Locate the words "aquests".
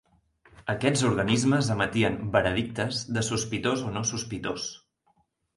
0.73-1.03